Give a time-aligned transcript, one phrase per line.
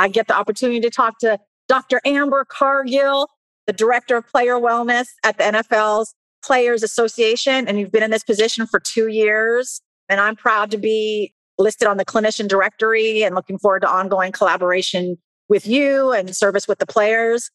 [0.00, 2.00] I get the opportunity to talk to Dr.
[2.06, 3.28] Amber Cargill,
[3.66, 7.68] the director of player wellness at the NFL's Players Association.
[7.68, 9.82] And you've been in this position for two years.
[10.08, 14.32] And I'm proud to be listed on the clinician directory and looking forward to ongoing
[14.32, 15.18] collaboration
[15.50, 17.50] with you and service with the players.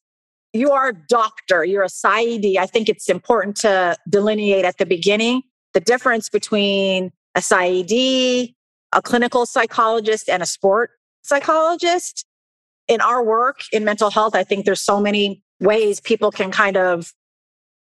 [0.54, 2.58] You are a doctor, you're a PsyD.
[2.58, 5.42] I think it's important to delineate at the beginning
[5.74, 8.54] the difference between a PsyD,
[8.94, 10.92] a clinical psychologist, and a sport
[11.24, 12.24] psychologist
[12.88, 16.78] in our work in mental health, I think there's so many ways people can kind
[16.78, 17.14] of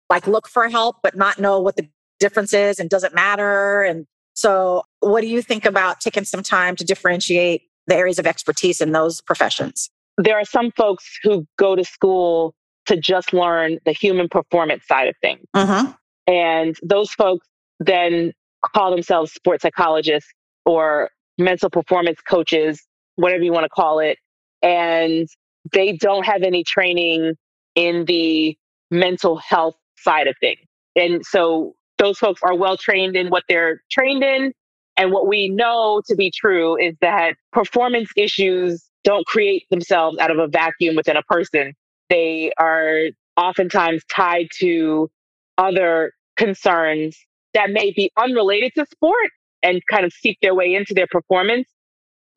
[0.10, 1.88] like look for help, but not know what the
[2.20, 3.84] difference is and doesn't matter.
[3.84, 8.26] And so, what do you think about taking some time to differentiate the areas of
[8.26, 9.90] expertise in those professions?
[10.18, 12.56] There are some folks who go to school
[12.88, 15.46] to just learn the human performance side of things.
[15.54, 15.94] Uh-huh.
[16.26, 17.48] And those folks
[17.80, 18.34] then
[18.76, 20.32] call themselves sports psychologists
[20.66, 22.82] or mental performance coaches,
[23.16, 24.18] whatever you want to call it
[24.62, 25.28] and
[25.74, 27.36] they don't have any training
[27.76, 28.58] in the
[28.90, 30.60] mental health side of things.
[30.96, 34.54] And so those folks are well trained in what they're trained in.
[34.98, 40.32] And what we know to be true is that performance issues don't create themselves out
[40.32, 41.74] of a vacuum within a person.
[42.10, 43.02] They are
[43.36, 45.10] oftentimes tied to
[45.58, 47.18] other concerns
[47.54, 49.30] that may be unrelated to sport
[49.62, 51.68] and kind of seep their way into their performance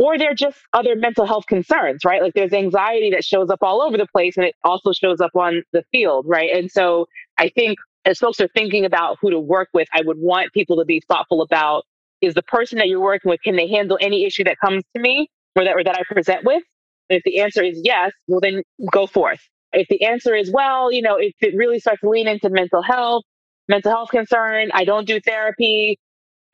[0.01, 2.23] or they're just other mental health concerns, right?
[2.23, 5.33] Like there's anxiety that shows up all over the place and it also shows up
[5.37, 6.51] on the field, right?
[6.57, 7.05] And so
[7.37, 10.79] I think as folks are thinking about who to work with, I would want people
[10.79, 11.85] to be thoughtful about
[12.23, 15.03] is the person that you're working with, can they handle any issue that comes to
[15.03, 16.63] me or that, or that I present with?
[17.11, 19.41] And if the answer is yes, well, then go forth.
[19.75, 22.81] If the answer is, well, you know, if it really starts to lean into mental
[22.81, 23.25] health,
[23.69, 25.99] mental health concern, I don't do therapy,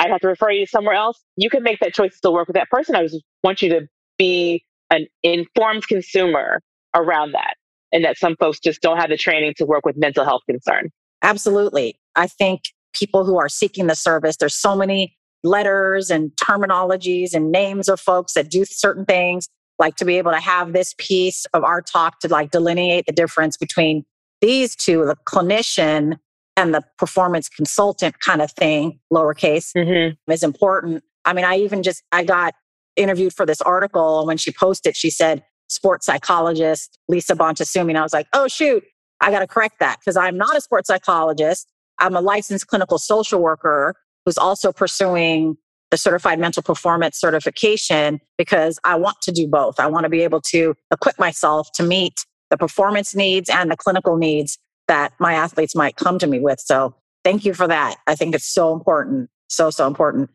[0.06, 1.20] I'd have to refer you somewhere else.
[1.36, 2.94] You can make that choice to still work with that person.
[2.94, 6.60] I just want you to be an informed consumer
[6.94, 7.54] around that.
[7.92, 10.90] And that some folks just don't have the training to work with mental health concern.
[11.22, 11.98] Absolutely.
[12.14, 12.62] I think
[12.92, 18.00] people who are seeking the service, there's so many letters and terminologies and names of
[18.00, 21.82] folks that do certain things like to be able to have this piece of our
[21.82, 24.04] talk to like delineate the difference between
[24.40, 26.18] these two the clinician
[26.56, 30.32] and the performance consultant kind of thing, lowercase, mm-hmm.
[30.32, 31.04] is important.
[31.24, 32.54] I mean, I even just I got
[32.96, 37.90] interviewed for this article, and when she posted, she said sports psychologist Lisa Bonta Sumii,
[37.90, 38.84] and I was like, oh shoot,
[39.20, 41.70] I got to correct that because I'm not a sports psychologist.
[41.98, 43.94] I'm a licensed clinical social worker
[44.24, 45.56] who's also pursuing
[45.90, 49.78] the certified mental performance certification because I want to do both.
[49.78, 53.76] I want to be able to equip myself to meet the performance needs and the
[53.76, 54.58] clinical needs
[54.88, 56.60] that my athletes might come to me with.
[56.60, 57.96] So thank you for that.
[58.06, 59.28] I think it's so important.
[59.48, 60.30] So, so important.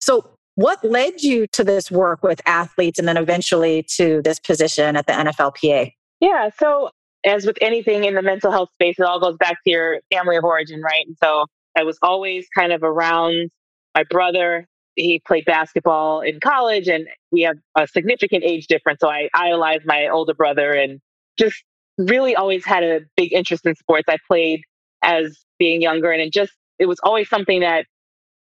[0.00, 4.96] So, what led you to this work with athletes and then eventually to this position
[4.96, 5.92] at the NFLPA?
[6.20, 6.50] Yeah.
[6.58, 6.90] So,
[7.24, 10.36] as with anything in the mental health space, it all goes back to your family
[10.36, 11.06] of origin, right?
[11.06, 11.46] And so,
[11.78, 13.50] I was always kind of around
[13.94, 14.66] my brother.
[14.96, 18.98] He played basketball in college, and we have a significant age difference.
[19.00, 21.00] So, I idolized my older brother and
[21.38, 21.62] just
[21.98, 24.04] really always had a big interest in sports.
[24.08, 24.62] I played
[25.02, 27.86] as being younger, and it just it was always something that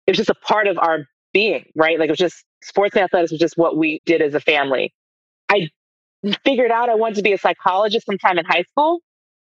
[0.06, 1.98] it was just a part of our being, right?
[1.98, 4.92] Like it was just sports and athletics was just what we did as a family.
[5.48, 5.68] I
[6.44, 9.00] figured out I wanted to be a psychologist sometime in high school.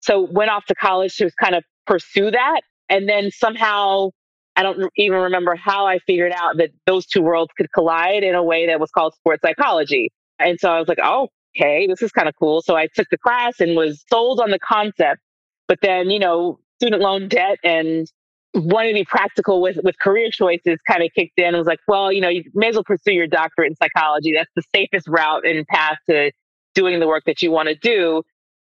[0.00, 2.60] So went off to college to kind of pursue that.
[2.88, 4.10] And then somehow
[4.56, 8.34] I don't even remember how I figured out that those two worlds could collide in
[8.34, 10.12] a way that was called sports psychology.
[10.38, 12.62] And so I was like, oh, okay, this is kind of cool.
[12.62, 15.20] So I took the class and was sold on the concept.
[15.68, 18.06] But then, you know, student loan debt and
[18.54, 21.80] wanting to be practical with with career choices kind of kicked in and was like,
[21.88, 24.32] well, you know, you may as well pursue your doctorate in psychology.
[24.34, 26.30] That's the safest route and path to
[26.74, 28.22] doing the work that you want to do.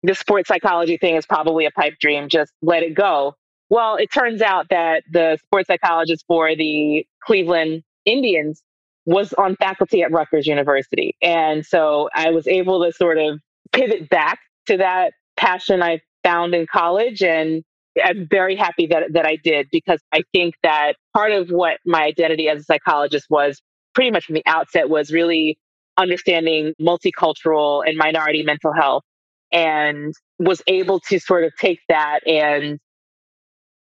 [0.03, 2.27] The sports psychology thing is probably a pipe dream.
[2.27, 3.35] Just let it go.
[3.69, 8.61] Well, it turns out that the sports psychologist for the Cleveland Indians
[9.05, 11.15] was on faculty at Rutgers University.
[11.21, 13.39] And so I was able to sort of
[13.71, 17.63] pivot back to that passion I found in college and
[18.03, 22.03] I'm very happy that that I did because I think that part of what my
[22.03, 23.61] identity as a psychologist was
[23.93, 25.57] pretty much from the outset was really
[25.97, 29.03] understanding multicultural and minority mental health
[29.51, 32.79] and was able to sort of take that and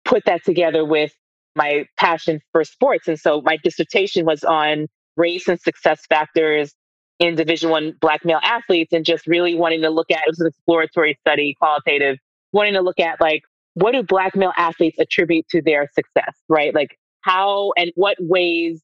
[0.05, 1.11] put that together with
[1.55, 4.87] my passion for sports and so my dissertation was on
[5.17, 6.73] race and success factors
[7.19, 10.39] in division one black male athletes and just really wanting to look at it was
[10.39, 12.17] an exploratory study qualitative
[12.53, 13.41] wanting to look at like
[13.77, 16.73] what do black male athletes attribute to their success, right?
[16.73, 18.81] Like how and what ways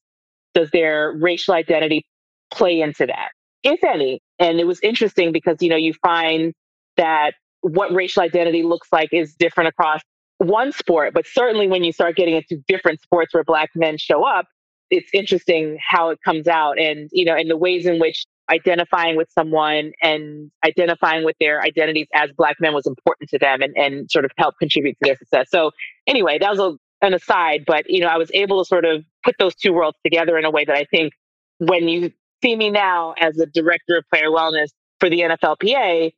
[0.54, 2.06] does their racial identity
[2.52, 3.30] play into that,
[3.64, 4.20] if any?
[4.38, 6.54] And it was interesting because, you know, you find
[6.96, 7.32] that
[7.62, 10.00] what racial identity looks like is different across
[10.38, 14.24] one sport, but certainly when you start getting into different sports where black men show
[14.24, 14.46] up,
[14.94, 19.16] it's interesting how it comes out and, you know, and the ways in which identifying
[19.16, 23.76] with someone and identifying with their identities as black men was important to them and,
[23.76, 25.46] and sort of help contribute to their success.
[25.50, 25.70] So
[26.06, 29.04] anyway, that was a, an aside, but you know, I was able to sort of
[29.24, 31.12] put those two worlds together in a way that I think
[31.58, 32.12] when you
[32.42, 34.68] see me now as a director of player wellness
[35.00, 36.12] for the NFLPA,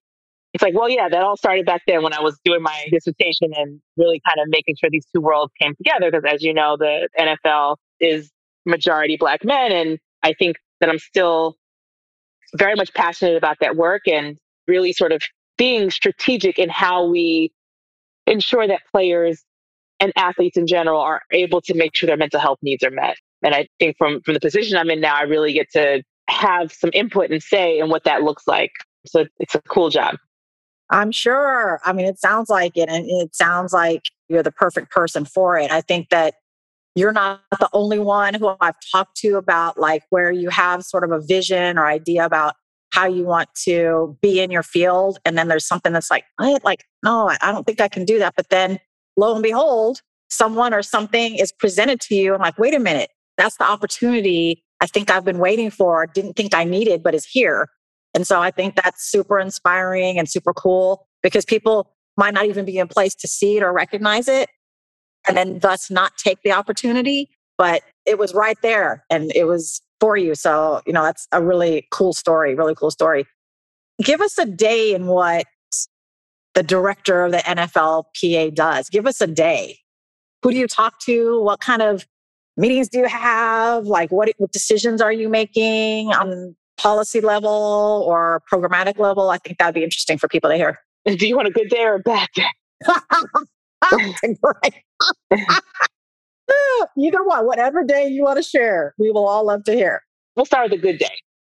[0.52, 3.50] it's like, well, yeah, that all started back then when I was doing my dissertation
[3.54, 6.10] and really kind of making sure these two worlds came together.
[6.10, 8.30] Because as you know, the NFL is
[8.66, 9.72] majority black men.
[9.72, 11.56] And I think that I'm still
[12.56, 14.36] very much passionate about that work and
[14.66, 15.22] really sort of
[15.56, 17.52] being strategic in how we
[18.26, 19.42] ensure that players
[20.00, 23.16] and athletes in general are able to make sure their mental health needs are met.
[23.42, 26.72] And I think from from the position I'm in now, I really get to have
[26.72, 28.72] some input and say in what that looks like.
[29.06, 30.16] So it's a cool job.
[30.90, 31.80] I'm sure.
[31.84, 35.58] I mean, it sounds like it, and it sounds like you're the perfect person for
[35.58, 35.70] it.
[35.70, 36.34] I think that
[36.96, 41.04] you're not the only one who I've talked to about like where you have sort
[41.04, 42.54] of a vision or idea about
[42.90, 45.18] how you want to be in your field.
[45.26, 46.24] And then there's something that's like,
[46.64, 48.32] like, no, I don't think I can do that.
[48.34, 48.78] But then
[49.18, 50.00] lo and behold,
[50.30, 52.34] someone or something is presented to you.
[52.34, 56.34] I'm like, wait a minute, that's the opportunity I think I've been waiting for, didn't
[56.34, 57.68] think I needed, but is here.
[58.14, 62.64] And so I think that's super inspiring and super cool because people might not even
[62.64, 64.48] be in place to see it or recognize it
[65.26, 67.28] and then thus not take the opportunity.
[67.58, 70.34] But it was right there and it was for you.
[70.34, 73.26] So, you know, that's a really cool story, really cool story.
[74.02, 75.46] Give us a day in what
[76.54, 78.88] the director of the NFLPA does.
[78.90, 79.78] Give us a day.
[80.42, 81.40] Who do you talk to?
[81.42, 82.06] What kind of
[82.56, 83.86] meetings do you have?
[83.86, 89.30] Like, what, what decisions are you making on policy level or programmatic level?
[89.30, 90.78] I think that'd be interesting for people to hear.
[91.06, 92.44] Do you want a good day or a bad day?
[94.42, 94.74] great.
[96.96, 97.44] You know what?
[97.44, 100.02] Whatever day you want to share, we will all love to hear.
[100.36, 101.16] We'll start with a good day.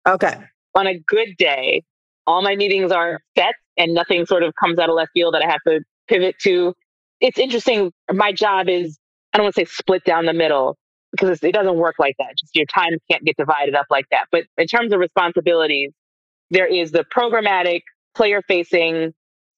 [0.07, 0.35] Okay.
[0.75, 1.83] On a good day,
[2.25, 5.43] all my meetings are set and nothing sort of comes out of left field that
[5.43, 6.73] I have to pivot to.
[7.19, 7.91] It's interesting.
[8.11, 8.97] My job is,
[9.33, 10.77] I don't want to say split down the middle
[11.11, 12.37] because it doesn't work like that.
[12.39, 14.25] Just your time can't get divided up like that.
[14.31, 15.91] But in terms of responsibilities,
[16.51, 17.81] there is the programmatic,
[18.15, 19.13] player facing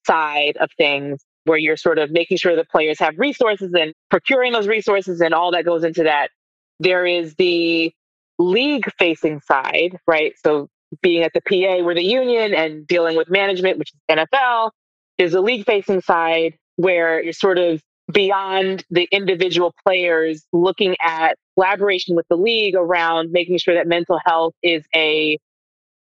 [0.06, 4.54] side of things where you're sort of making sure that players have resources and procuring
[4.54, 6.30] those resources and all that goes into that.
[6.80, 7.92] There is the
[8.38, 10.34] league facing side, right?
[10.46, 10.70] So
[11.02, 14.70] being at the PA, we're the union and dealing with management, which is NFL.
[15.18, 17.82] There's a league facing side where you're sort of
[18.14, 24.20] beyond the individual players looking at collaboration with the league around making sure that mental
[24.24, 25.38] health is a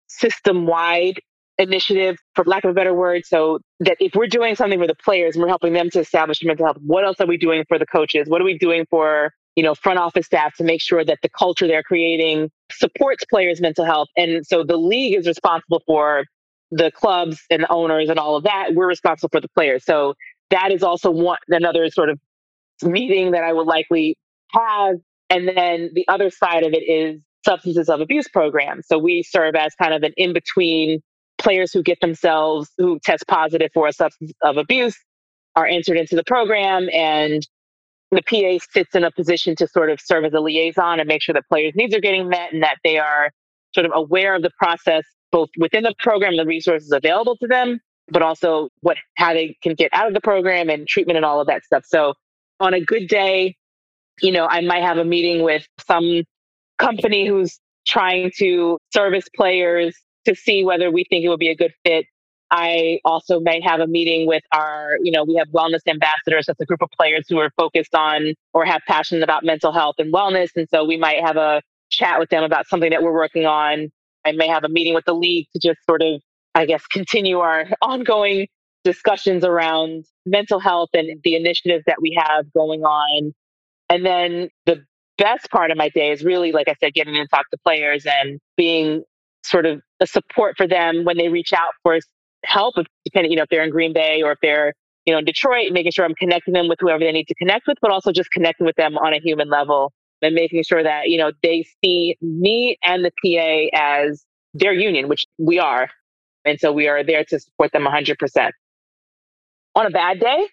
[0.07, 1.21] system wide
[1.59, 3.23] initiative, for lack of a better word.
[3.25, 6.43] So that if we're doing something for the players and we're helping them to establish
[6.43, 8.29] mental health, what else are we doing for the coaches?
[8.29, 11.29] What are we doing for, you know, front office staff to make sure that the
[11.29, 14.09] culture they're creating supports players' mental health?
[14.17, 16.25] And so the league is responsible for
[16.71, 18.71] the clubs and the owners and all of that.
[18.75, 19.85] We're responsible for the players.
[19.85, 20.15] So
[20.51, 22.19] that is also one another sort of
[22.83, 24.17] meeting that I would likely
[24.53, 24.97] have.
[25.31, 28.87] And then the other side of it is substances of abuse programs.
[28.89, 31.01] So we serve as kind of an in between
[31.45, 34.97] players who get themselves who test positive for a substance of abuse
[35.55, 37.47] are entered into the program and
[38.11, 41.23] the PA sits in a position to sort of serve as a liaison and make
[41.23, 43.31] sure that players' needs are getting met and that they are
[43.75, 47.81] sort of aware of the process, both within the program, the resources available to them,
[48.09, 51.41] but also what how they can get out of the program and treatment and all
[51.41, 51.85] of that stuff.
[51.87, 52.15] So
[52.61, 53.57] on a good day,
[54.23, 56.23] you know, I might have a meeting with some
[56.79, 59.95] company who's trying to service players
[60.27, 62.07] to see whether we think it would be a good fit.
[62.51, 66.47] I also may have a meeting with our, you know, we have wellness ambassadors.
[66.47, 69.97] That's a group of players who are focused on or have passion about mental health
[69.99, 70.51] and wellness.
[70.55, 73.91] And so we might have a chat with them about something that we're working on.
[74.25, 76.21] I may have a meeting with the league to just sort of,
[76.55, 78.47] I guess, continue our ongoing
[78.85, 83.35] discussions around mental health and the initiatives that we have going on.
[83.89, 84.85] And then the
[85.19, 88.07] best part of my day is really, like I said, getting to talk to players
[88.07, 89.03] and being
[89.43, 91.99] sort of support for them when they reach out for
[92.45, 94.75] help, depending, you know, if they're in Green Bay or if they're,
[95.07, 97.67] you know, in Detroit, making sure I'm connecting them with whoever they need to connect
[97.67, 99.93] with, but also just connecting with them on a human level
[100.23, 105.09] and making sure that, you know, they see me and the PA as their union,
[105.09, 105.89] which we are.
[106.45, 108.51] And so we are there to support them 100%.
[109.75, 110.47] On a bad day,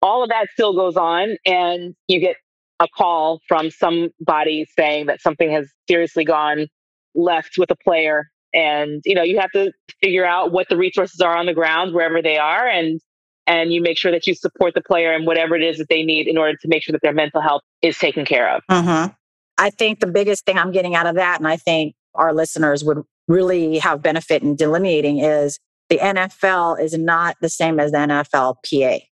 [0.00, 2.36] all of that still goes on and you get
[2.80, 6.66] a call from somebody saying that something has seriously gone
[7.14, 11.20] left with a player and you know you have to figure out what the resources
[11.20, 13.00] are on the ground wherever they are and
[13.46, 16.02] and you make sure that you support the player and whatever it is that they
[16.02, 19.12] need in order to make sure that their mental health is taken care of mm-hmm.
[19.58, 22.84] i think the biggest thing i'm getting out of that and i think our listeners
[22.84, 27.98] would really have benefit in delineating is the nfl is not the same as the
[27.98, 29.02] nflpa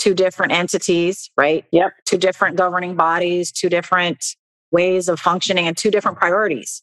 [0.00, 1.64] two different entities, right?
[1.70, 1.92] Yep.
[2.06, 4.34] Two different governing bodies, two different
[4.72, 6.82] ways of functioning, and two different priorities.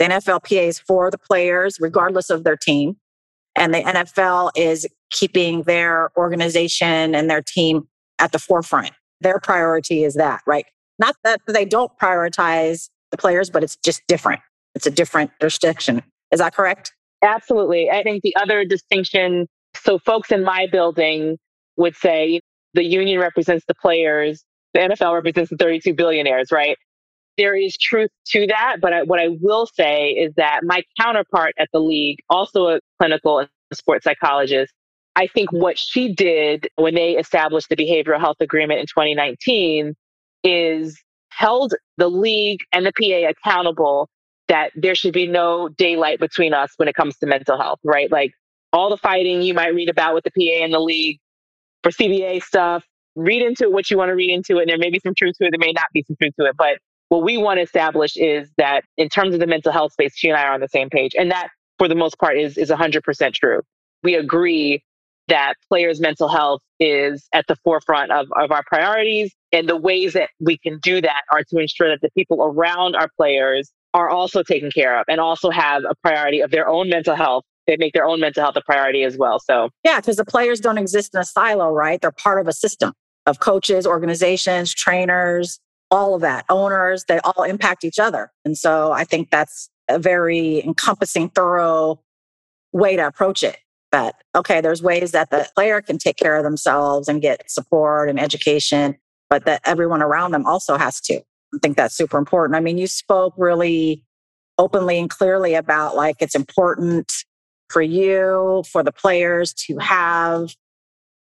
[0.00, 2.96] The NFLPA is for the players, regardless of their team.
[3.54, 7.86] And the NFL is keeping their organization and their team
[8.18, 8.92] at the forefront.
[9.20, 10.64] Their priority is that, right?
[10.98, 14.40] Not that they don't prioritize the players, but it's just different.
[14.74, 16.02] It's a different jurisdiction.
[16.30, 16.92] Is that correct?
[17.22, 17.90] Absolutely.
[17.90, 21.38] I think the other distinction so, folks in my building
[21.76, 22.40] would say
[22.74, 26.76] the union represents the players, the NFL represents the 32 billionaires, right?
[27.40, 28.76] There is truth to that.
[28.80, 32.80] But I, what I will say is that my counterpart at the league, also a
[32.98, 34.72] clinical and sports psychologist,
[35.16, 39.94] I think what she did when they established the behavioral health agreement in 2019
[40.44, 44.08] is held the league and the PA accountable
[44.48, 48.10] that there should be no daylight between us when it comes to mental health, right?
[48.10, 48.32] Like
[48.72, 51.18] all the fighting you might read about with the PA and the league,
[51.82, 52.84] for CBA stuff.
[53.16, 54.62] Read into it what you want to read into it.
[54.62, 55.50] And there may be some truth to it.
[55.50, 56.56] There may not be some truth to it.
[56.56, 56.78] But
[57.10, 60.28] what we want to establish is that in terms of the mental health space, she
[60.28, 61.12] and I are on the same page.
[61.18, 63.60] And that, for the most part, is, is 100% true.
[64.02, 64.82] We agree
[65.28, 69.34] that players' mental health is at the forefront of, of our priorities.
[69.52, 72.94] And the ways that we can do that are to ensure that the people around
[72.94, 76.88] our players are also taken care of and also have a priority of their own
[76.88, 79.38] mental health they make their own mental health a priority as well.
[79.38, 82.00] So, yeah, because the players don't exist in a silo, right?
[82.00, 82.94] They're part of a system
[83.26, 85.60] of coaches, organizations, trainers,
[85.90, 88.30] all of that, owners, they all impact each other.
[88.44, 92.00] And so I think that's a very encompassing, thorough
[92.72, 93.58] way to approach it.
[93.90, 98.08] but okay, there's ways that the player can take care of themselves and get support
[98.08, 98.96] and education,
[99.28, 101.16] but that everyone around them also has to.
[101.16, 102.56] I think that's super important.
[102.56, 104.04] I mean, you spoke really
[104.58, 107.12] openly and clearly about like it's important
[107.68, 110.54] for you, for the players to have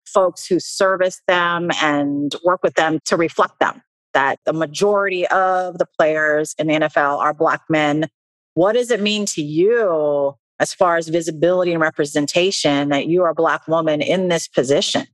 [0.05, 3.81] folks who service them and work with them to reflect them.
[4.17, 8.07] That the majority of the players in the NFL are Black men.
[8.55, 13.29] What does it mean to you as far as visibility and representation that you are
[13.29, 15.05] a Black woman in this position?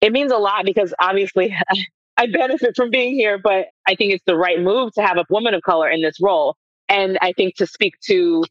[0.00, 1.54] It means a lot because obviously
[2.16, 5.26] I benefit from being here, but I think it's the right move to have a
[5.28, 6.56] woman of color in this role.
[6.88, 8.42] And I think to speak to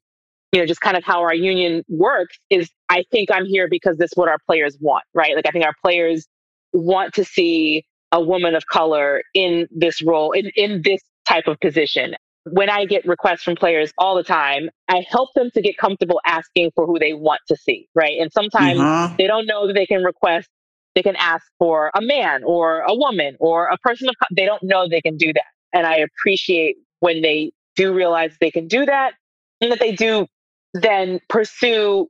[0.52, 3.98] you know, just kind of how our union works is I think I'm here because
[3.98, 5.36] this is what our players want, right?
[5.36, 6.28] Like I think our players
[6.74, 11.60] want to see a woman of color in this role, in, in this type of
[11.60, 12.16] position.
[12.46, 16.22] When I get requests from players all the time, I help them to get comfortable
[16.26, 18.18] asking for who they want to see, right?
[18.20, 19.16] And sometimes mm-hmm.
[19.18, 20.48] they don't know that they can request,
[20.94, 24.64] they can ask for a man or a woman or a person of, they don't
[24.64, 25.44] know they can do that.
[25.74, 29.14] And I appreciate when they do realize they can do that
[29.60, 30.26] and that they do
[30.74, 32.08] then pursue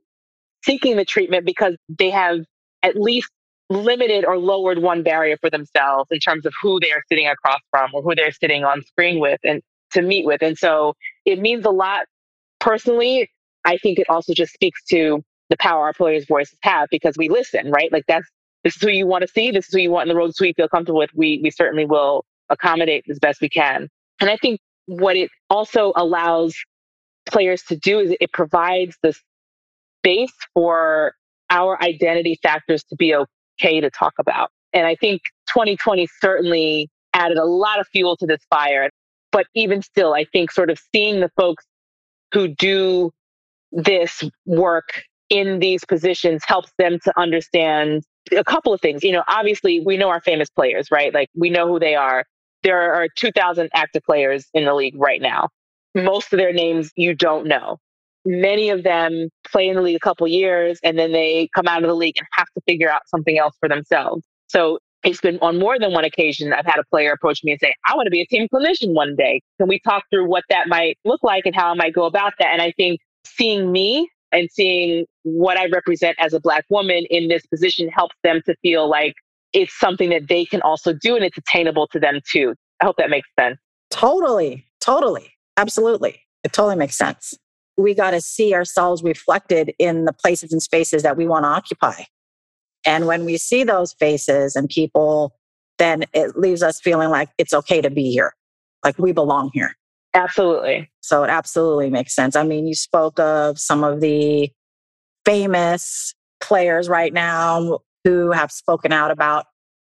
[0.64, 2.40] seeking the treatment because they have
[2.84, 3.30] at least
[3.68, 7.60] limited or lowered one barrier for themselves in terms of who they are sitting across
[7.70, 10.42] from or who they're sitting on screen with and to meet with.
[10.42, 10.94] And so
[11.24, 12.06] it means a lot
[12.60, 13.30] personally.
[13.64, 17.28] I think it also just speaks to the power our players' voices have because we
[17.28, 17.90] listen, right?
[17.92, 18.26] Like that's
[18.64, 20.28] this is who you want to see, this is who you want in the road,
[20.28, 21.10] this is who you feel comfortable with.
[21.14, 23.88] We we certainly will accommodate as best we can.
[24.20, 26.56] And I think what it also allows
[27.26, 29.14] players to do is it provides the
[30.00, 31.14] space for
[31.50, 33.14] our identity factors to be
[33.60, 34.50] okay to talk about.
[34.72, 38.90] And I think 2020 certainly added a lot of fuel to this fire.
[39.32, 41.64] But even still, I think sort of seeing the folks
[42.32, 43.10] who do
[43.72, 48.04] this work in these positions helps them to understand
[48.36, 49.02] a couple of things.
[49.02, 51.12] You know, obviously, we know our famous players, right?
[51.12, 52.24] Like, we know who they are.
[52.62, 55.48] There are 2,000 active players in the league right now.
[55.94, 57.78] Most of their names you don't know.
[58.26, 61.82] Many of them play in the league a couple years and then they come out
[61.82, 64.24] of the league and have to figure out something else for themselves.
[64.48, 67.60] So it's been on more than one occasion I've had a player approach me and
[67.60, 69.40] say, I want to be a team clinician one day.
[69.58, 72.32] Can we talk through what that might look like and how I might go about
[72.40, 72.48] that?
[72.48, 77.28] And I think seeing me and seeing what I represent as a Black woman in
[77.28, 79.14] this position helps them to feel like
[79.52, 82.54] it's something that they can also do and it's attainable to them too.
[82.82, 83.58] I hope that makes sense.
[83.90, 84.66] Totally.
[84.80, 85.32] Totally.
[85.56, 86.20] Absolutely.
[86.44, 87.34] It totally makes sense.
[87.76, 91.48] We got to see ourselves reflected in the places and spaces that we want to
[91.48, 92.04] occupy.
[92.84, 95.34] And when we see those faces and people,
[95.78, 98.34] then it leaves us feeling like it's okay to be here,
[98.84, 99.76] like we belong here.
[100.14, 100.90] Absolutely.
[101.00, 102.36] So it absolutely makes sense.
[102.36, 104.50] I mean, you spoke of some of the
[105.26, 109.46] famous players right now who have spoken out about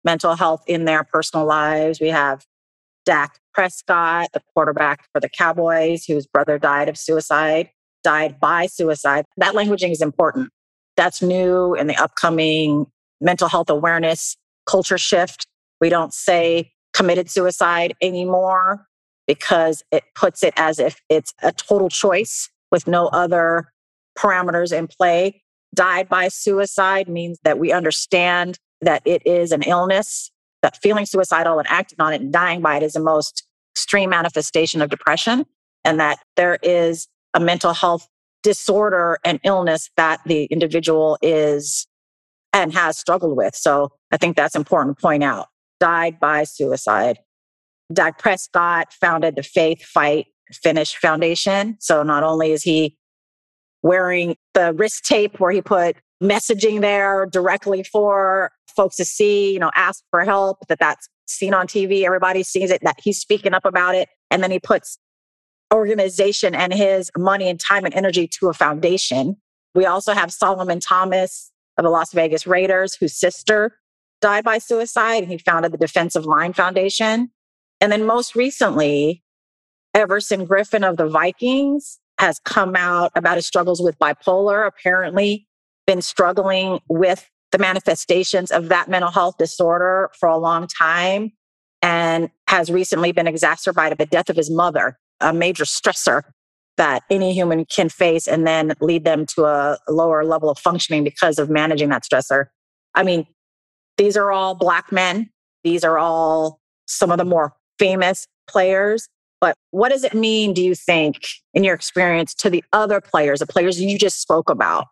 [0.04, 2.00] mental health in their personal lives.
[2.00, 2.46] We have
[3.06, 7.70] Dak Prescott, the quarterback for the Cowboys, whose brother died of suicide,
[8.04, 9.24] died by suicide.
[9.38, 10.50] That languaging is important.
[10.96, 12.86] That's new in the upcoming
[13.20, 14.36] mental health awareness
[14.66, 15.46] culture shift.
[15.80, 18.86] We don't say committed suicide anymore
[19.26, 23.72] because it puts it as if it's a total choice with no other
[24.18, 25.42] parameters in play.
[25.74, 30.30] Died by suicide means that we understand that it is an illness,
[30.62, 34.10] that feeling suicidal and acting on it and dying by it is the most extreme
[34.10, 35.44] manifestation of depression,
[35.84, 38.08] and that there is a mental health
[38.42, 41.86] disorder and illness that the individual is
[42.52, 43.54] and has struggled with.
[43.54, 45.48] So I think that's important to point out.
[45.78, 47.18] Died by suicide.
[47.92, 51.76] Dak Prescott founded the Faith Fight Finish Foundation.
[51.80, 52.96] So not only is he
[53.82, 59.58] wearing the wrist tape where he put messaging there directly for folks to see, you
[59.58, 63.54] know, ask for help, that that's seen on TV, everybody sees it, that he's speaking
[63.54, 64.08] up about it.
[64.30, 64.98] And then he puts
[65.72, 69.36] organization and his money and time and energy to a foundation.
[69.74, 73.76] We also have Solomon Thomas of the Las Vegas Raiders, whose sister
[74.20, 77.30] died by suicide, and he founded the Defensive Line Foundation.
[77.80, 79.22] And then most recently,
[79.92, 85.45] Everson Griffen of the Vikings has come out about his struggles with bipolar, apparently
[85.86, 91.32] been struggling with the manifestations of that mental health disorder for a long time
[91.82, 96.22] and has recently been exacerbated by the death of his mother a major stressor
[96.76, 101.04] that any human can face and then lead them to a lower level of functioning
[101.04, 102.46] because of managing that stressor.
[102.94, 103.26] I mean,
[103.96, 105.30] these are all Black men.
[105.64, 109.08] These are all some of the more famous players.
[109.40, 113.40] But what does it mean, do you think, in your experience, to the other players,
[113.40, 114.86] the players you just spoke about,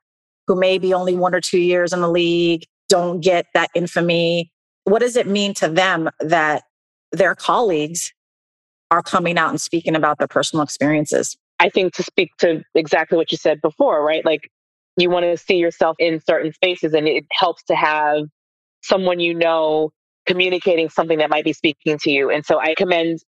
[0.47, 4.51] who may be only one or two years in the league, don't get that infamy?
[4.85, 6.65] What does it mean to them that
[7.13, 8.13] their colleagues
[8.91, 11.37] are coming out and speaking about their personal experiences.
[11.59, 14.25] I think to speak to exactly what you said before, right?
[14.25, 14.51] Like
[14.97, 18.25] you want to see yourself in certain spaces and it helps to have
[18.83, 19.91] someone you know
[20.27, 22.31] communicating something that might be speaking to you.
[22.31, 23.21] And so I commend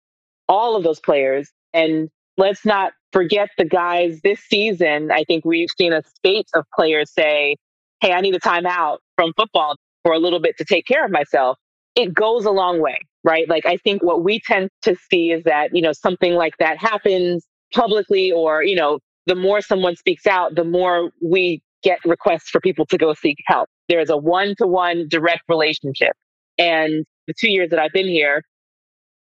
[0.49, 5.11] all of those players and let's not forget the guys this season.
[5.11, 7.57] I think we've seen a spate of players say,
[8.01, 11.11] Hey, I need a timeout from football for a little bit to take care of
[11.11, 11.59] myself.
[11.95, 13.49] It goes a long way right?
[13.49, 16.79] Like I think what we tend to see is that, you know, something like that
[16.79, 22.49] happens publicly or, you know, the more someone speaks out, the more we get requests
[22.49, 23.69] for people to go seek help.
[23.89, 26.13] There's a one to one direct relationship.
[26.57, 28.45] And the two years that I've been here,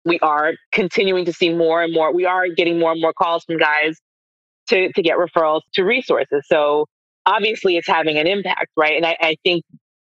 [0.06, 2.14] we are continuing to see more and more.
[2.14, 3.98] We are getting more and more calls from guys
[4.70, 6.44] to, to get referrals to resources.
[6.48, 6.86] So
[7.26, 8.96] obviously it's having an impact, right?
[8.96, 9.64] And I, I think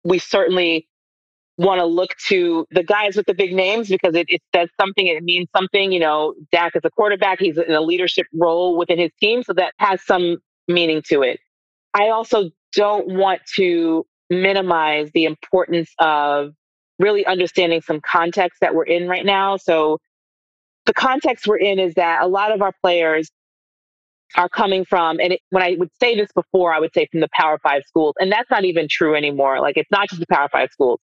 [0.04, 0.88] we certainly
[1.58, 5.06] want to look to the guys with the big names because it, it says something,
[5.08, 5.92] it means something.
[5.92, 9.54] You know, Dak is a quarterback, he's in a leadership role within his team, so
[9.54, 10.38] that has some
[10.70, 11.40] meaning to it.
[11.94, 16.54] I also don't want to minimize the importance of
[17.00, 19.58] really understanding some context that we're in right now.
[19.58, 20.00] So,
[20.86, 23.30] the context we're in is that a lot of our players
[24.38, 27.22] are coming from, and it, when I would say this before, I would say from
[27.22, 29.62] the Power Five schools, and that's not even true anymore.
[29.62, 31.00] Like, it's not just the Power Five schools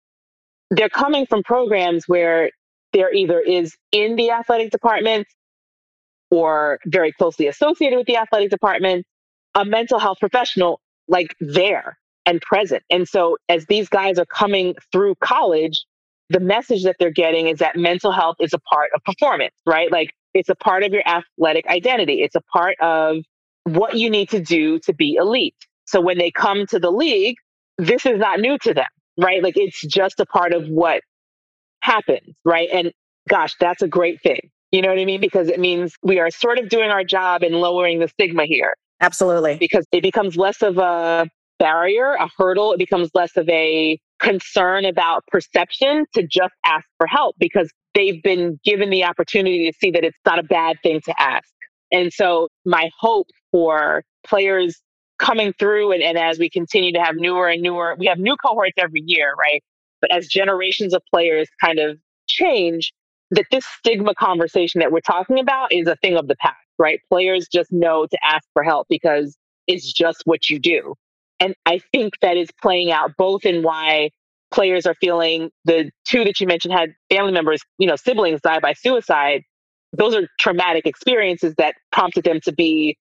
[0.75, 2.49] they're coming from programs where
[2.93, 5.27] there either is in the athletic department
[6.31, 9.05] or very closely associated with the athletic department
[9.55, 12.83] a mental health professional like there and present.
[12.89, 15.85] And so as these guys are coming through college,
[16.29, 19.91] the message that they're getting is that mental health is a part of performance, right?
[19.91, 22.21] Like it's a part of your athletic identity.
[22.21, 23.17] It's a part of
[23.65, 25.55] what you need to do to be elite.
[25.85, 27.35] So when they come to the league,
[27.77, 29.43] this is not new to them, right?
[29.43, 31.01] Like it's just a part of what
[31.81, 32.69] happens, right?
[32.71, 32.91] And
[33.29, 34.49] gosh, that's a great thing.
[34.71, 35.21] You know what I mean?
[35.21, 38.73] Because it means we are sort of doing our job in lowering the stigma here.
[39.01, 39.57] Absolutely.
[39.57, 41.29] Because it becomes less of a
[41.63, 42.73] barrier, a hurdle.
[42.73, 48.21] It becomes less of a concern about perception to just ask for help because they've
[48.21, 51.47] been given the opportunity to see that it's not a bad thing to ask.
[51.89, 54.81] And so, my hope for players
[55.19, 58.35] coming through, and, and as we continue to have newer and newer, we have new
[58.35, 59.63] cohorts every year, right?
[60.01, 61.97] But as generations of players kind of
[62.27, 62.91] change,
[63.31, 66.99] that this stigma conversation that we're talking about is a thing of the past, right?
[67.09, 70.95] Players just know to ask for help because it's just what you do.
[71.39, 74.11] And I think that is playing out both in why
[74.51, 78.59] players are feeling the two that you mentioned had family members, you know, siblings die
[78.59, 79.43] by suicide.
[79.93, 82.97] Those are traumatic experiences that prompted them to be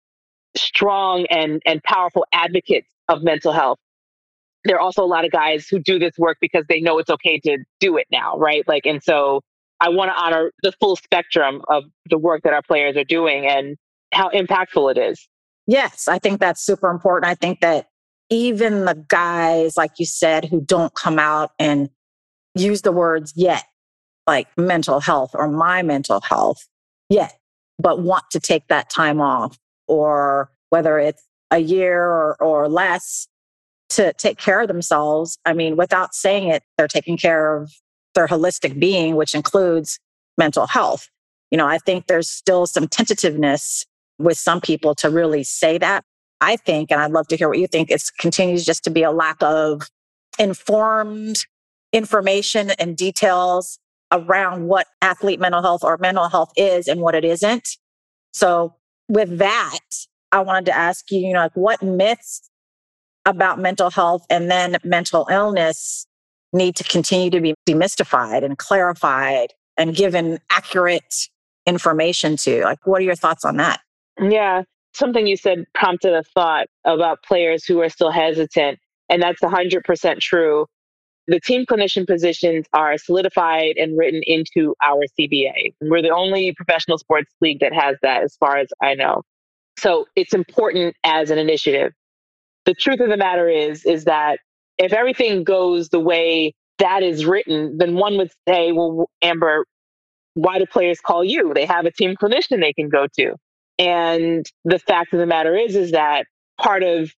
[0.55, 3.79] strong and, and powerful advocates of mental health.
[4.63, 7.09] There are also a lot of guys who do this work because they know it's
[7.09, 8.63] okay to do it now, right?
[8.67, 9.41] Like, and so
[9.79, 13.45] I want to honor the full spectrum of the work that our players are doing
[13.47, 13.75] and
[14.13, 15.27] how impactful it is.
[15.67, 17.29] Yes, I think that's super important.
[17.29, 17.87] I think that
[18.31, 21.89] even the guys, like you said, who don't come out and
[22.55, 23.65] use the words yet,
[24.25, 26.65] like mental health or my mental health
[27.09, 27.37] yet,
[27.77, 33.27] but want to take that time off, or whether it's a year or, or less
[33.89, 35.37] to take care of themselves.
[35.45, 37.71] I mean, without saying it, they're taking care of
[38.15, 39.99] their holistic being, which includes
[40.37, 41.09] mental health.
[41.51, 43.85] You know, I think there's still some tentativeness
[44.17, 46.05] with some people to really say that.
[46.41, 49.03] I think, and I'd love to hear what you think, it continues just to be
[49.03, 49.83] a lack of
[50.39, 51.37] informed
[51.93, 53.79] information and details
[54.11, 57.77] around what athlete mental health or mental health is and what it isn't.
[58.33, 58.75] So,
[59.07, 59.79] with that,
[60.31, 62.49] I wanted to ask you, you know, like what myths
[63.25, 66.07] about mental health and then mental illness
[66.53, 71.29] need to continue to be demystified and clarified and given accurate
[71.65, 72.63] information to?
[72.63, 73.81] Like, what are your thoughts on that?
[74.19, 78.79] Yeah, something you said prompted a thought about players who are still hesitant.
[79.09, 80.65] And that's 100% true.
[81.27, 85.73] The team clinician positions are solidified and written into our CBA.
[85.81, 89.21] We're the only professional sports league that has that, as far as I know.
[89.77, 91.93] So it's important as an initiative.
[92.65, 94.39] The truth of the matter is, is that
[94.77, 99.65] if everything goes the way that is written, then one would say, well, Amber,
[100.33, 101.53] why do players call you?
[101.53, 103.35] They have a team clinician they can go to.
[103.81, 106.27] And the fact of the matter is, is that
[106.59, 107.11] part of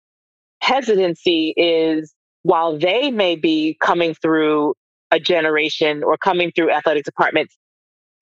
[0.61, 4.75] hesitancy is while they may be coming through
[5.11, 7.57] a generation or coming through athletic departments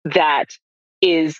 [0.06, 0.46] that
[1.02, 1.38] is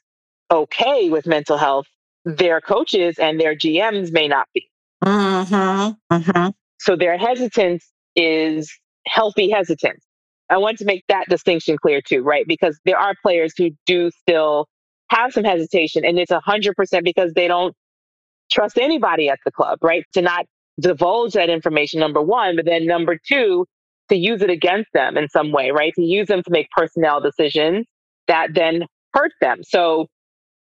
[0.50, 1.87] okay with mental health,
[2.26, 4.68] their coaches and their GMs may not be.
[5.02, 6.14] Mm-hmm.
[6.14, 6.50] Mm-hmm.
[6.78, 8.70] So their hesitance is
[9.07, 10.05] healthy hesitance.
[10.50, 12.44] I want to make that distinction clear too, right?
[12.46, 14.68] Because there are players who do still
[15.12, 17.75] have some hesitation and it's 100% because they don't
[18.51, 20.05] trust anybody at the club, right?
[20.14, 20.46] To not
[20.81, 23.66] divulge that information, number one, but then number two,
[24.09, 25.92] to use it against them in some way, right?
[25.94, 27.87] To use them to make personnel decisions
[28.29, 29.62] that then hurt them.
[29.62, 30.07] So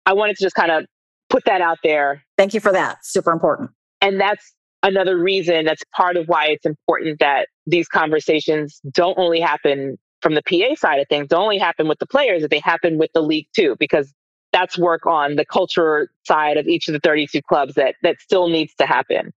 [0.05, 0.85] I wanted to just kind of
[1.29, 2.23] put that out there.
[2.37, 3.05] Thank you for that.
[3.05, 3.71] Super important.
[4.01, 4.53] And that's
[4.83, 10.35] another reason that's part of why it's important that these conversations don't only happen from
[10.35, 13.11] the PA side of things, don't only happen with the players, that they happen with
[13.13, 14.13] the league too, because
[14.53, 18.47] that's work on the culture side of each of the 32 clubs that that still
[18.47, 19.33] needs to happen.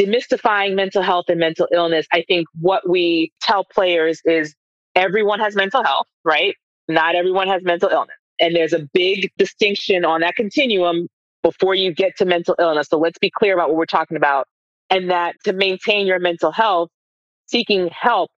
[0.00, 4.54] Demystifying mental health and mental illness, I think what we tell players is
[4.94, 6.54] everyone has mental health, right?
[6.88, 8.16] Not everyone has mental illness.
[8.40, 11.08] And there's a big distinction on that continuum
[11.42, 12.88] before you get to mental illness.
[12.88, 14.46] So let's be clear about what we're talking about
[14.90, 16.90] and that to maintain your mental health,
[17.46, 18.30] seeking help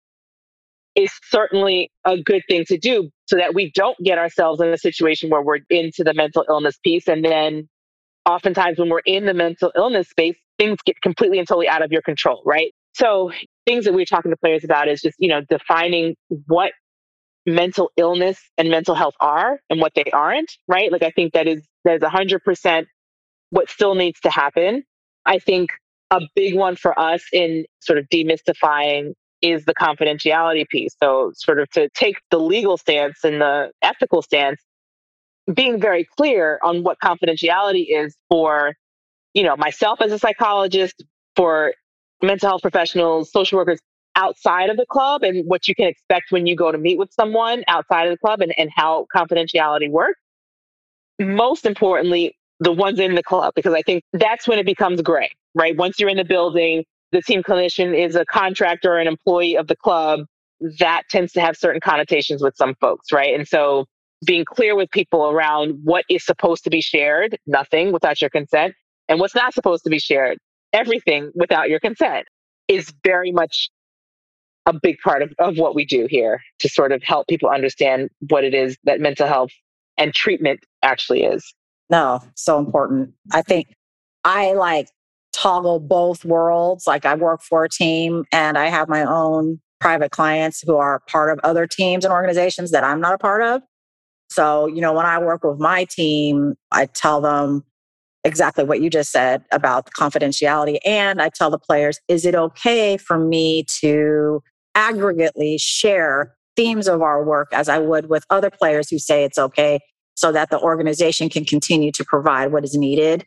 [0.95, 4.77] is certainly a good thing to do so that we don't get ourselves in a
[4.77, 7.07] situation where we're into the mental illness piece.
[7.07, 7.69] And then
[8.25, 11.91] oftentimes when we're in the mental illness space, things get completely and totally out of
[11.91, 12.73] your control, right?
[12.93, 13.31] So
[13.65, 16.15] things that we're talking to players about is just, you know, defining
[16.47, 16.71] what
[17.45, 20.91] mental illness and mental health are and what they aren't, right?
[20.91, 22.85] Like I think that is that is 100%
[23.51, 24.83] what still needs to happen.
[25.25, 25.69] I think
[26.11, 30.95] a big one for us in sort of demystifying is the confidentiality piece.
[31.01, 34.61] So, sort of to take the legal stance and the ethical stance,
[35.53, 38.73] being very clear on what confidentiality is for,
[39.33, 41.03] you know, myself as a psychologist,
[41.35, 41.73] for
[42.21, 43.79] mental health professionals, social workers
[44.15, 47.11] outside of the club and what you can expect when you go to meet with
[47.13, 50.19] someone outside of the club and, and how confidentiality works.
[51.19, 55.31] Most importantly, the ones in the club, because I think that's when it becomes gray,
[55.55, 55.75] right?
[55.77, 59.67] Once you're in the building, the team clinician is a contractor or an employee of
[59.67, 60.21] the club.
[60.79, 63.33] That tends to have certain connotations with some folks, right?
[63.33, 63.85] And so
[64.25, 68.75] being clear with people around what is supposed to be shared, nothing without your consent,
[69.07, 70.37] and what's not supposed to be shared,
[70.73, 72.27] everything without your consent,
[72.67, 73.69] is very much
[74.65, 78.09] a big part of, of what we do here to sort of help people understand
[78.29, 79.51] what it is that mental health
[79.97, 81.53] and treatment actually is.
[81.89, 83.13] No, so important.
[83.31, 83.73] I think
[84.23, 84.89] I like
[85.39, 86.85] toggle both worlds.
[86.85, 91.01] Like I work for a team and I have my own private clients who are
[91.07, 93.61] part of other teams and organizations that I'm not a part of.
[94.29, 97.63] So, you know, when I work with my team, I tell them
[98.23, 100.77] exactly what you just said about confidentiality.
[100.85, 104.43] And I tell the players, is it okay for me to
[104.75, 109.37] aggregately share themes of our work as I would with other players who say it's
[109.37, 109.79] okay
[110.15, 113.25] so that the organization can continue to provide what is needed?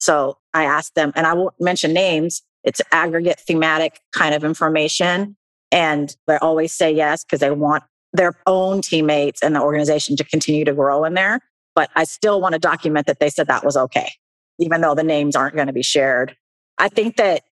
[0.00, 5.36] So I ask them, and I won't mention names, it's aggregate thematic kind of information.
[5.70, 10.24] And they always say yes because they want their own teammates and the organization to
[10.24, 11.40] continue to grow in there.
[11.74, 14.10] But I still want to document that they said that was okay,
[14.58, 16.36] even though the names aren't going to be shared.
[16.78, 17.42] I think that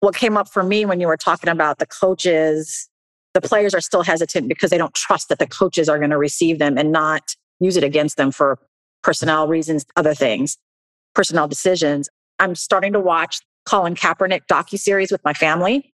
[0.00, 2.88] what came up for me when you were talking about the coaches,
[3.32, 6.18] the players are still hesitant because they don't trust that the coaches are going to
[6.18, 8.58] receive them and not use it against them for
[9.02, 10.58] personnel reasons, other things,
[11.14, 12.08] personnel decisions.
[12.38, 15.92] I'm starting to watch Colin Kaepernick docu-series with my family.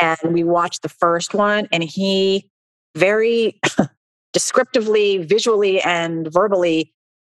[0.00, 2.50] And we watched the first one and he
[2.96, 3.60] very
[4.32, 6.92] descriptively, visually, and verbally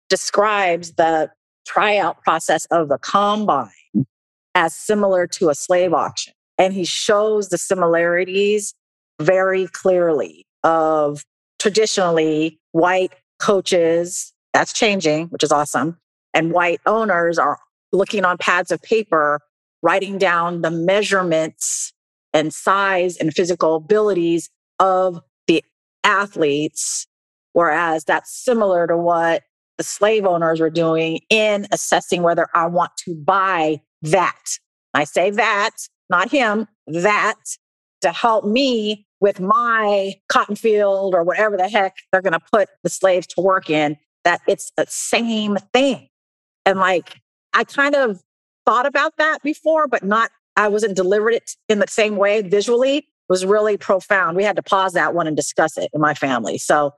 [0.08, 1.30] describes the
[1.66, 3.70] tryout process of the combine
[4.54, 6.34] as similar to a slave auction.
[6.58, 8.74] And he shows the similarities
[9.20, 11.24] very clearly of
[11.58, 15.98] traditionally white coaches, that's changing, which is awesome.
[16.32, 17.58] And white owners are
[17.94, 19.40] looking on pads of paper,
[19.82, 21.92] writing down the measurements
[22.32, 25.64] and size and physical abilities of the
[26.02, 27.06] athletes,
[27.52, 29.42] whereas that's similar to what
[29.78, 34.58] the slave owners were doing in assessing whether I want to buy that.
[34.92, 35.70] I say that,
[36.10, 37.40] not him, that
[38.02, 42.68] to help me with my cotton field or whatever the heck they're going to put
[42.82, 46.08] the slaves to work in, that it's the same thing.
[46.66, 47.20] And like,
[47.54, 48.20] I kind of
[48.66, 53.08] thought about that before, but not, I wasn't delivered it in the same way visually
[53.28, 54.36] was really profound.
[54.36, 56.58] We had to pause that one and discuss it in my family.
[56.58, 56.92] So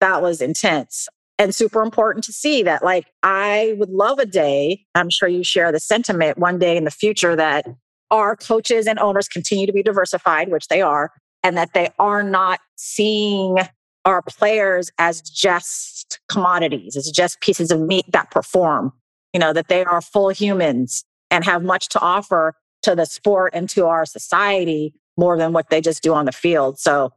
[0.00, 4.84] that was intense and super important to see that like I would love a day,
[4.94, 7.64] I'm sure you share the sentiment one day in the future that
[8.10, 11.10] our coaches and owners continue to be diversified, which they are,
[11.42, 13.56] and that they are not seeing
[14.04, 18.92] our players as just commodities, as just pieces of meat that perform,
[19.32, 23.52] you know, that they are full humans and have much to offer to the sport
[23.54, 26.78] and to our society more than what they just do on the field.
[26.78, 27.12] So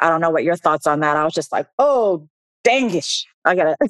[0.00, 1.16] I don't know what your thoughts on that.
[1.16, 2.28] I was just like, oh,
[2.66, 3.24] dangish.
[3.44, 3.76] I gotta,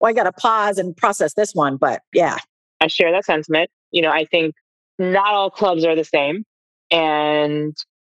[0.00, 1.76] well, I gotta pause and process this one.
[1.76, 2.38] But yeah.
[2.80, 3.70] I share that sentiment.
[3.92, 4.54] You know, I think
[4.98, 6.44] not all clubs are the same.
[6.90, 7.74] And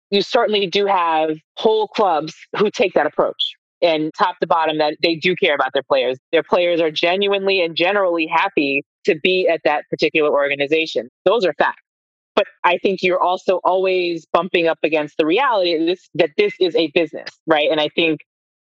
[0.09, 4.97] you certainly do have whole clubs who take that approach and top to bottom that
[5.03, 6.17] they do care about their players.
[6.31, 11.09] Their players are genuinely and generally happy to be at that particular organization.
[11.25, 11.81] Those are facts.
[12.35, 16.91] But I think you're also always bumping up against the reality that this is a
[16.93, 17.69] business, right?
[17.71, 18.21] And I think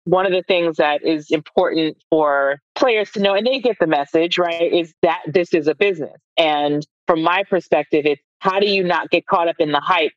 [0.05, 3.87] one of the things that is important for players to know, and they get the
[3.87, 6.17] message, right, is that this is a business.
[6.37, 10.11] And from my perspective, it's how do you not get caught up in the hype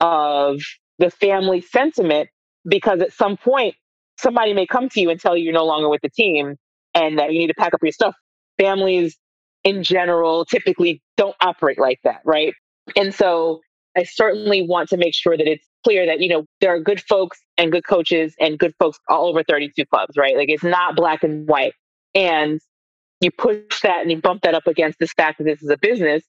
[0.00, 0.60] of
[0.98, 2.30] the family sentiment?
[2.66, 3.74] Because at some point,
[4.18, 6.56] somebody may come to you and tell you you're no longer with the team
[6.94, 8.14] and that you need to pack up your stuff.
[8.58, 9.16] Families
[9.64, 12.54] in general typically don't operate like that, right?
[12.96, 13.60] And so
[13.96, 17.00] I certainly want to make sure that it's clear that, you know, there are good
[17.00, 20.36] folks and good coaches and good folks all over 32 clubs, right?
[20.36, 21.74] Like it's not black and white.
[22.14, 22.60] And
[23.20, 25.76] you push that and you bump that up against this fact that this is a
[25.76, 26.22] business.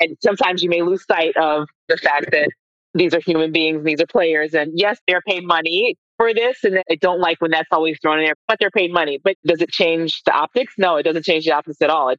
[0.00, 2.48] And sometimes you may lose sight of the fact that
[2.94, 4.54] these are human beings, these are players.
[4.54, 6.64] And yes, they're paid money for this.
[6.64, 9.18] And I don't like when that's always thrown in there, but they're paid money.
[9.22, 10.74] But does it change the optics?
[10.78, 12.14] No, it doesn't change the optics at all.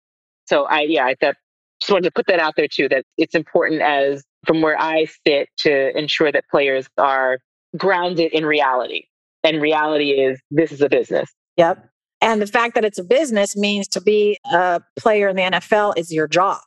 [0.45, 1.37] So I, yeah, I, that
[1.81, 5.07] just wanted to put that out there too, that it's important as from where I
[5.25, 7.39] sit to ensure that players are
[7.75, 9.03] grounded in reality.
[9.43, 11.29] And reality is this is a business.
[11.57, 11.89] Yep.
[12.21, 15.93] And the fact that it's a business means to be a player in the NFL
[15.97, 16.59] is your job.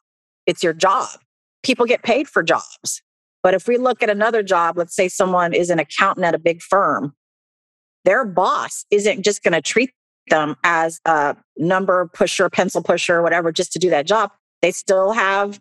[0.46, 1.08] It's your job.
[1.62, 3.02] People get paid for jobs.
[3.42, 6.38] But if we look at another job, let's say someone is an accountant at a
[6.38, 7.14] big firm,
[8.04, 9.90] their boss isn't just going to treat
[10.28, 14.30] them as a number pusher, pencil pusher, whatever, just to do that job.
[14.62, 15.60] They still have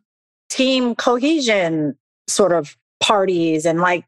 [0.49, 1.97] team cohesion
[2.28, 4.06] sort of parties and like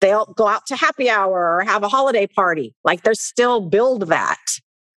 [0.00, 2.74] they'll go out to happy hour or have a holiday party.
[2.84, 4.40] Like there's still build that.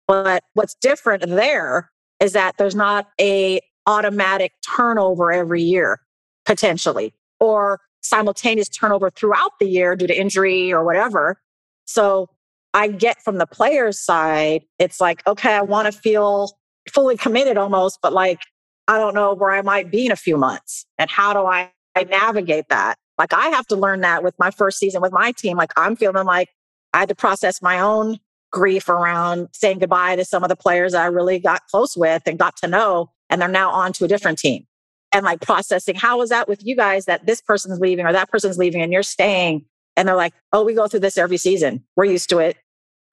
[0.06, 6.00] But what's different there is that there's not a automatic turnover every year
[6.46, 11.40] potentially or simultaneous turnover throughout the year due to injury or whatever.
[11.86, 12.28] So
[12.74, 16.50] I get from the player's side, it's like, okay, I want to feel
[16.92, 18.40] fully committed almost, but like,
[18.88, 20.84] I don't know where I might be in a few months.
[20.98, 22.96] And how do I, I navigate that?
[23.16, 25.56] Like, I have to learn that with my first season with my team.
[25.56, 26.48] Like, I'm feeling like
[26.92, 28.18] I had to process my own
[28.52, 32.38] grief around saying goodbye to some of the players I really got close with and
[32.38, 33.10] got to know.
[33.30, 34.66] And they're now on to a different team.
[35.12, 38.30] And like processing, how was that with you guys that this person's leaving or that
[38.30, 39.64] person's leaving and you're staying?
[39.96, 41.84] And they're like, oh, we go through this every season.
[41.94, 42.56] We're used to it.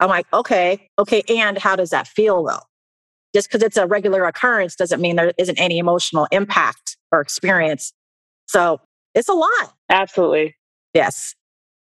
[0.01, 1.23] I'm like, okay, okay.
[1.29, 2.59] And how does that feel though?
[3.33, 7.93] Just because it's a regular occurrence doesn't mean there isn't any emotional impact or experience.
[8.47, 8.81] So
[9.15, 9.73] it's a lot.
[9.89, 10.55] Absolutely.
[10.93, 11.35] Yes.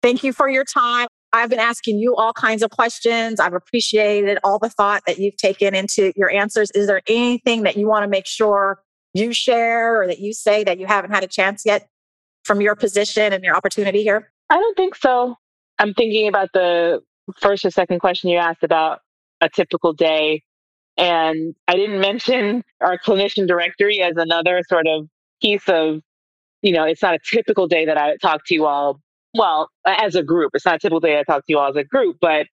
[0.01, 1.07] Thank you for your time.
[1.33, 3.39] I've been asking you all kinds of questions.
[3.39, 6.69] I've appreciated all the thought that you've taken into your answers.
[6.71, 8.81] Is there anything that you want to make sure
[9.15, 11.87] you share or that you say that you haven't had a chance yet
[12.43, 14.31] from your position and your opportunity here?
[14.49, 15.35] I don't think so.
[15.79, 17.01] I'm thinking about the
[17.41, 18.99] first or second question you asked about
[19.41, 20.43] a typical day.
[20.97, 25.07] And I didn't mention our clinician directory as another sort of
[25.41, 26.01] piece of,
[26.61, 28.99] you know, it's not a typical day that I talk to you all,
[29.33, 30.51] well, as a group.
[30.53, 32.47] It's not a typical day I talk to you all as a group, but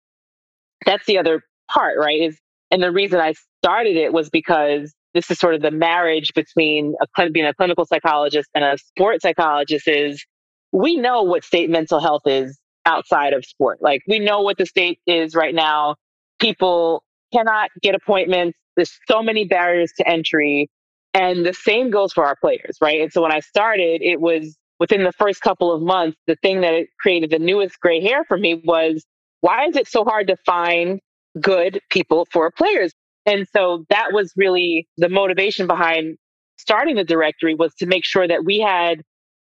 [0.87, 2.21] that's the other part, right?
[2.21, 2.39] Is
[2.71, 6.95] and the reason I started it was because this is sort of the marriage between
[7.01, 10.25] a, being a clinical psychologist and a sports psychologist is
[10.73, 13.83] we know what state mental health is outside of sport.
[13.83, 15.97] Like we know what the state is right now.
[16.40, 18.59] People cannot get appointments.
[18.77, 20.69] There's so many barriers to entry.
[21.12, 23.01] And the same goes for our players, right?
[23.01, 26.61] And so when I started, it was within the first couple of months, the thing
[26.62, 29.05] that created the newest gray hair for me was
[29.40, 31.01] why is it so hard to find
[31.40, 32.93] good people for players?
[33.27, 36.16] And so that was really the motivation behind
[36.57, 39.03] starting the directory was to make sure that we had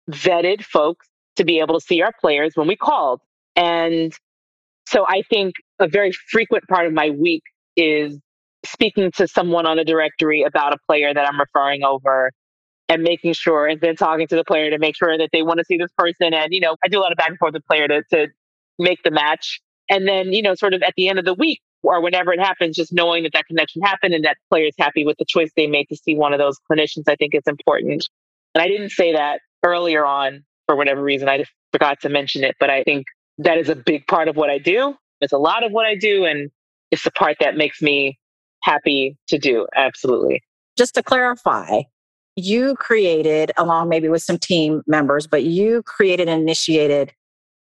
[0.09, 3.21] vetted folks to be able to see our players when we called.
[3.55, 4.13] And
[4.87, 7.43] so I think a very frequent part of my week
[7.75, 8.17] is
[8.65, 12.31] speaking to someone on a directory about a player that I'm referring over
[12.89, 15.59] and making sure and then talking to the player to make sure that they want
[15.59, 16.33] to see this person.
[16.33, 18.03] And, you know, I do a lot of back and forth with the player to,
[18.11, 18.27] to
[18.77, 19.61] make the match.
[19.89, 22.39] And then, you know, sort of at the end of the week or whenever it
[22.39, 25.51] happens, just knowing that that connection happened and that player is happy with the choice
[25.55, 28.07] they made to see one of those clinicians, I think is important.
[28.53, 31.30] And I didn't say that earlier on for whatever reason.
[31.30, 34.49] I forgot to mention it, but I think that is a big part of what
[34.49, 34.95] I do.
[35.21, 36.49] It's a lot of what I do, and
[36.91, 38.17] it's the part that makes me
[38.63, 39.67] happy to do.
[39.75, 40.41] Absolutely.
[40.78, 41.82] Just to clarify,
[42.36, 47.13] you created, along maybe with some team members, but you created and initiated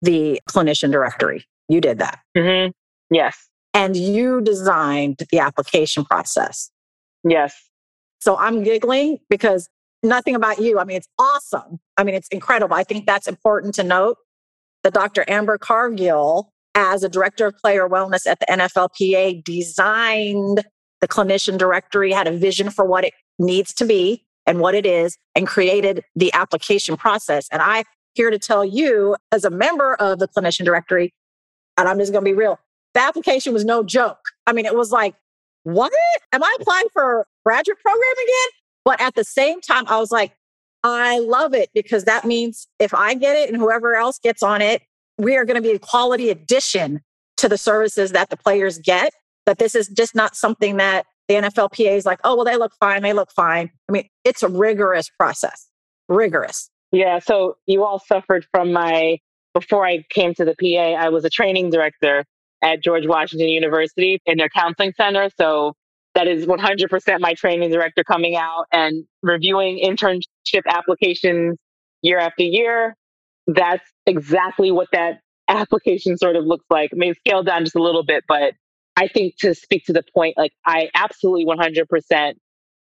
[0.01, 1.45] the clinician directory.
[1.69, 2.19] You did that.
[2.35, 2.71] Mm-hmm.
[3.13, 3.47] Yes.
[3.73, 6.69] And you designed the application process.
[7.23, 7.55] Yes.
[8.19, 9.69] So I'm giggling because
[10.03, 10.79] nothing about you.
[10.79, 11.79] I mean, it's awesome.
[11.97, 12.75] I mean, it's incredible.
[12.75, 14.17] I think that's important to note
[14.83, 15.25] that Dr.
[15.27, 20.63] Amber Cargill, as a director of player wellness at the NFLPA, designed
[21.01, 24.85] the clinician directory, had a vision for what it needs to be and what it
[24.85, 27.47] is, and created the application process.
[27.51, 31.13] And I'm here to tell you, as a member of the clinician directory,
[31.77, 32.59] and I'm just going to be real,
[32.93, 34.19] the application was no joke.
[34.45, 35.15] I mean, it was like,
[35.63, 35.91] what?
[36.33, 38.62] Am I applying for graduate program again?
[38.85, 40.33] But at the same time, I was like,
[40.83, 44.61] I love it because that means if I get it and whoever else gets on
[44.61, 44.81] it,
[45.17, 47.01] we are going to be a quality addition
[47.37, 49.13] to the services that the players get.
[49.45, 52.73] That this is just not something that the NFLPA is like, oh, well, they look
[52.79, 53.01] fine.
[53.01, 53.69] They look fine.
[53.87, 55.69] I mean, it's a rigorous process,
[56.09, 56.69] rigorous.
[56.91, 57.19] Yeah.
[57.19, 59.19] So you all suffered from my,
[59.53, 62.25] before I came to the PA, I was a training director
[62.61, 65.29] at George Washington University in their counseling center.
[65.37, 65.73] So
[66.15, 71.57] that is 100% my training director coming out and reviewing internship applications
[72.01, 72.95] year after year.
[73.47, 76.91] That's exactly what that application sort of looks like.
[76.93, 78.53] I mean, scaled down just a little bit, but
[78.95, 82.33] I think to speak to the point, like I absolutely 100%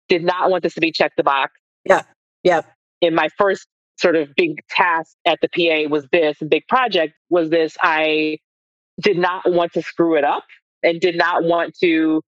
[0.10, 1.54] did not want this to be check the box.
[1.86, 2.04] Yeah.
[2.44, 2.62] Yeah.
[3.00, 3.68] In my first
[3.98, 7.78] sort of big task at the PA was this big project was this.
[7.82, 8.40] I
[9.00, 10.44] did not want to screw it up
[10.84, 12.22] and did not want to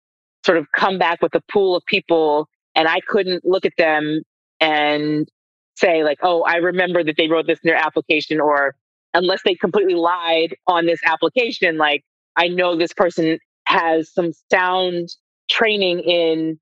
[0.44, 4.22] sort of come back with a pool of people and I couldn't look at them
[4.60, 5.28] and
[5.76, 8.74] say like, oh, I remember that they wrote this in their application, or
[9.14, 12.04] unless they completely lied on this application, like
[12.36, 15.08] I know this person has some sound
[15.50, 16.60] training in,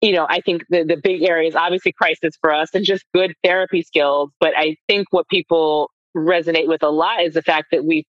[0.00, 3.04] you know, I think the, the big area is obviously crisis for us and just
[3.14, 4.30] good therapy skills.
[4.40, 8.04] But I think what people resonate with a lot is the fact that we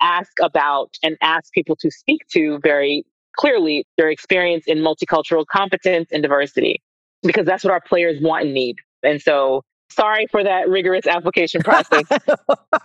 [0.00, 3.04] ask about and ask people to speak to very
[3.36, 6.82] clearly their experience in multicultural competence and diversity,
[7.22, 8.76] because that's what our players want and need.
[9.02, 12.04] And so sorry for that rigorous application process,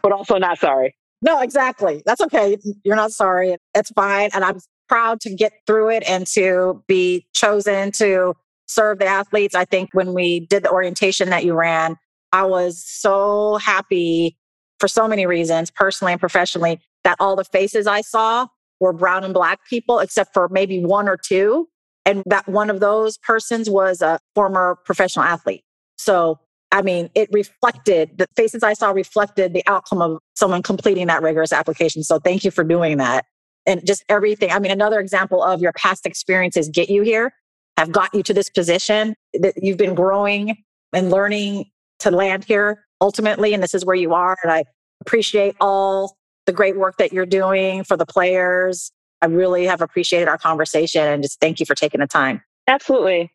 [0.02, 0.96] but also not sorry.
[1.22, 2.04] No, exactly.
[2.06, 2.58] That's okay.
[2.84, 3.56] You're not sorry.
[3.74, 4.30] It's fine.
[4.34, 8.36] And I'm proud to get through it and to be chosen to
[8.68, 9.56] serve the athletes.
[9.56, 11.98] I think when we did the orientation that you ran,
[12.32, 14.38] I was so happy
[14.80, 18.48] for so many reasons, personally and professionally, that all the faces I saw
[18.84, 21.68] were brown and black people, except for maybe one or two.
[22.06, 25.64] And that one of those persons was a former professional athlete.
[25.98, 26.40] So
[26.74, 31.22] I mean, it reflected the faces I saw reflected the outcome of someone completing that
[31.22, 32.04] rigorous application.
[32.04, 33.26] So thank you for doing that.
[33.68, 34.50] And just everything.
[34.50, 37.32] I mean, another example of your past experiences get you here,
[37.78, 40.58] have got you to this position that you've been growing
[40.92, 41.66] and learning
[42.00, 43.54] to land here ultimately.
[43.54, 44.36] And this is where you are.
[44.42, 44.64] And I
[45.00, 48.92] appreciate all the great work that you're doing for the players.
[49.22, 52.42] I really have appreciated our conversation and just thank you for taking the time.
[52.68, 53.32] Absolutely.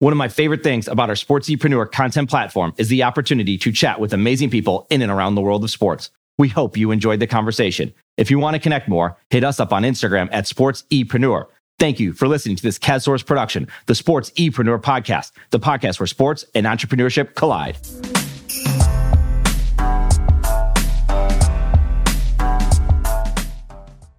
[0.00, 4.00] One of my favorite things about our Sportsepreneur content platform is the opportunity to chat
[4.00, 6.10] with amazing people in and around the world of sports.
[6.38, 7.92] We hope you enjoyed the conversation.
[8.16, 11.46] If you want to connect more, hit us up on Instagram at SportsEpreneur.
[11.78, 16.06] Thank you for listening to this CASSource production, the Sports Epreneur podcast, the podcast where
[16.06, 17.76] sports and entrepreneurship collide.